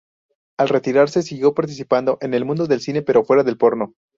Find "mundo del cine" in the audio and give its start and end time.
2.43-3.03